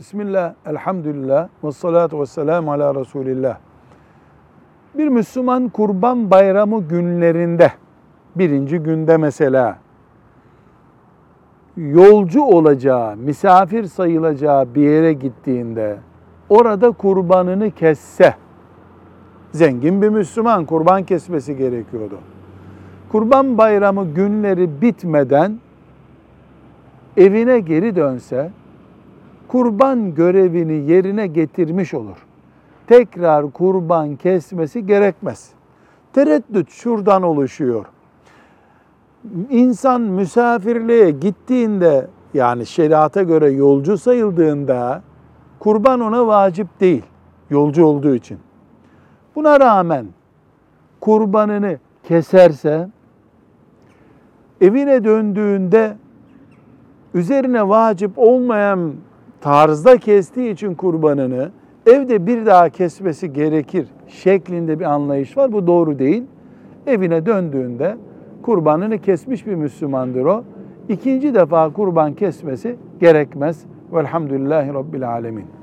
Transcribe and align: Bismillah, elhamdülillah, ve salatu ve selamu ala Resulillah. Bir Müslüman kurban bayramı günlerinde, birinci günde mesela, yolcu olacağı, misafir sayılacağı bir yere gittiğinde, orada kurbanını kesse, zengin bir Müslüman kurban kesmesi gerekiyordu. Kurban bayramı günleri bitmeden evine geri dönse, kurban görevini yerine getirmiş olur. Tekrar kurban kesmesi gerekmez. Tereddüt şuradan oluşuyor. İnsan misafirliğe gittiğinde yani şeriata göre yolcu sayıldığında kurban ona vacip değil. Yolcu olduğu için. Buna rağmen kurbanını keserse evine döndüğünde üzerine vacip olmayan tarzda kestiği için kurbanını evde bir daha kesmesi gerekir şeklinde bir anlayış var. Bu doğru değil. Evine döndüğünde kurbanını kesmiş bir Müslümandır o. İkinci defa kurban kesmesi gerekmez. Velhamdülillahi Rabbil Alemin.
Bismillah, 0.00 0.54
elhamdülillah, 0.66 1.48
ve 1.64 1.72
salatu 1.72 2.20
ve 2.20 2.26
selamu 2.26 2.72
ala 2.72 2.94
Resulillah. 2.94 3.58
Bir 4.98 5.08
Müslüman 5.08 5.68
kurban 5.68 6.30
bayramı 6.30 6.88
günlerinde, 6.88 7.72
birinci 8.36 8.78
günde 8.78 9.16
mesela, 9.16 9.78
yolcu 11.76 12.42
olacağı, 12.42 13.16
misafir 13.16 13.84
sayılacağı 13.84 14.74
bir 14.74 14.82
yere 14.82 15.12
gittiğinde, 15.12 15.98
orada 16.48 16.90
kurbanını 16.90 17.70
kesse, 17.70 18.34
zengin 19.52 20.02
bir 20.02 20.08
Müslüman 20.08 20.64
kurban 20.64 21.02
kesmesi 21.02 21.56
gerekiyordu. 21.56 22.18
Kurban 23.12 23.58
bayramı 23.58 24.14
günleri 24.14 24.82
bitmeden 24.82 25.58
evine 27.16 27.60
geri 27.60 27.96
dönse, 27.96 28.50
kurban 29.50 30.14
görevini 30.14 30.90
yerine 30.92 31.26
getirmiş 31.26 31.94
olur. 31.94 32.26
Tekrar 32.86 33.50
kurban 33.50 34.16
kesmesi 34.16 34.86
gerekmez. 34.86 35.50
Tereddüt 36.12 36.70
şuradan 36.70 37.22
oluşuyor. 37.22 37.86
İnsan 39.50 40.00
misafirliğe 40.00 41.10
gittiğinde 41.10 42.06
yani 42.34 42.66
şeriata 42.66 43.22
göre 43.22 43.50
yolcu 43.50 43.98
sayıldığında 43.98 45.02
kurban 45.58 46.00
ona 46.00 46.26
vacip 46.26 46.80
değil. 46.80 47.02
Yolcu 47.50 47.84
olduğu 47.84 48.14
için. 48.14 48.38
Buna 49.34 49.60
rağmen 49.60 50.06
kurbanını 51.00 51.78
keserse 52.02 52.88
evine 54.60 55.04
döndüğünde 55.04 55.96
üzerine 57.14 57.68
vacip 57.68 58.10
olmayan 58.16 58.92
tarzda 59.40 59.96
kestiği 59.96 60.52
için 60.52 60.74
kurbanını 60.74 61.50
evde 61.86 62.26
bir 62.26 62.46
daha 62.46 62.68
kesmesi 62.68 63.32
gerekir 63.32 63.86
şeklinde 64.08 64.80
bir 64.80 64.84
anlayış 64.84 65.36
var. 65.36 65.52
Bu 65.52 65.66
doğru 65.66 65.98
değil. 65.98 66.22
Evine 66.86 67.26
döndüğünde 67.26 67.96
kurbanını 68.42 68.98
kesmiş 68.98 69.46
bir 69.46 69.54
Müslümandır 69.54 70.24
o. 70.24 70.44
İkinci 70.88 71.34
defa 71.34 71.72
kurban 71.72 72.14
kesmesi 72.14 72.76
gerekmez. 73.00 73.64
Velhamdülillahi 73.92 74.74
Rabbil 74.74 75.08
Alemin. 75.08 75.44